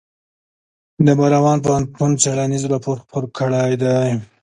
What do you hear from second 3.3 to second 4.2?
کړی دی.